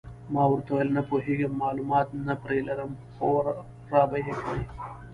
[0.33, 3.29] ما ورته وویل: نه پوهېږم، معلومات نه پرې لرم، خو
[3.91, 4.63] را به یې کړي.